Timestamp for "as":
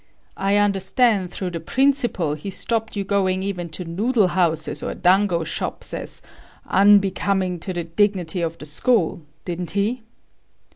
5.93-6.23